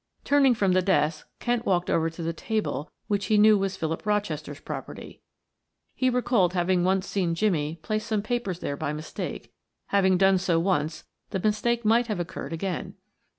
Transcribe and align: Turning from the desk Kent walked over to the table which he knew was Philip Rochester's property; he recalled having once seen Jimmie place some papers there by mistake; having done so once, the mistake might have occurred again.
Turning 0.23 0.55
from 0.55 0.71
the 0.71 0.81
desk 0.81 1.27
Kent 1.39 1.63
walked 1.63 1.87
over 1.87 2.09
to 2.09 2.23
the 2.23 2.33
table 2.33 2.89
which 3.05 3.27
he 3.27 3.37
knew 3.37 3.55
was 3.55 3.77
Philip 3.77 4.03
Rochester's 4.03 4.59
property; 4.59 5.21
he 5.93 6.09
recalled 6.09 6.53
having 6.55 6.83
once 6.83 7.05
seen 7.05 7.35
Jimmie 7.35 7.77
place 7.83 8.03
some 8.07 8.23
papers 8.23 8.57
there 8.61 8.75
by 8.75 8.93
mistake; 8.93 9.53
having 9.89 10.17
done 10.17 10.39
so 10.39 10.59
once, 10.59 11.03
the 11.29 11.39
mistake 11.39 11.85
might 11.85 12.07
have 12.07 12.19
occurred 12.19 12.51
again. 12.51 12.95